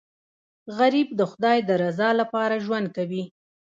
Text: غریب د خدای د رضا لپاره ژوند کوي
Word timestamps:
غریب 0.77 1.07
د 1.19 1.21
خدای 1.31 1.57
د 1.69 1.71
رضا 1.83 2.09
لپاره 2.21 2.55
ژوند 2.65 2.87
کوي 2.95 3.23